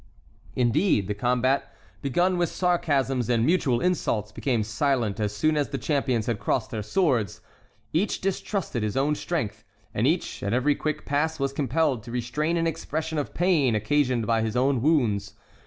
[0.55, 5.77] Indeed, the combat, begun with sarcasms and mutual insults, became silent as soon as the
[5.77, 7.39] champions had crossed their swords.
[7.93, 12.57] Each distrusted his own strength, and each, at every quick pass, was compelled to restrain
[12.57, 15.35] an expression of pain occasioned by his own wounds.